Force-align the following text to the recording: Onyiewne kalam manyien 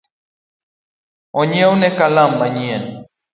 Onyiewne 1.39 1.89
kalam 1.97 2.31
manyien 2.39 2.83